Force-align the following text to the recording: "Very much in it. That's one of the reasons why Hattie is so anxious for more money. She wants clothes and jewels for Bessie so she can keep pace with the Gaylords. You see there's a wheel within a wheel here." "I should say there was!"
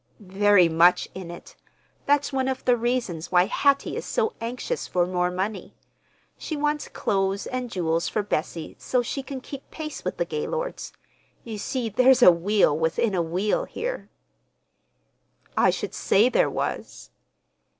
"Very 0.33 0.67
much 0.67 1.07
in 1.13 1.29
it. 1.29 1.55
That's 2.07 2.33
one 2.33 2.47
of 2.47 2.65
the 2.65 2.75
reasons 2.75 3.31
why 3.31 3.45
Hattie 3.45 3.95
is 3.95 4.03
so 4.03 4.33
anxious 4.41 4.87
for 4.87 5.05
more 5.05 5.29
money. 5.29 5.75
She 6.39 6.57
wants 6.57 6.87
clothes 6.87 7.45
and 7.45 7.69
jewels 7.69 8.07
for 8.09 8.23
Bessie 8.23 8.75
so 8.79 9.03
she 9.03 9.21
can 9.21 9.41
keep 9.41 9.69
pace 9.69 10.03
with 10.03 10.17
the 10.17 10.25
Gaylords. 10.25 10.91
You 11.43 11.59
see 11.59 11.87
there's 11.87 12.23
a 12.23 12.31
wheel 12.31 12.75
within 12.75 13.13
a 13.13 13.21
wheel 13.21 13.65
here." 13.65 14.09
"I 15.55 15.69
should 15.69 15.93
say 15.93 16.29
there 16.29 16.49
was!" 16.49 17.11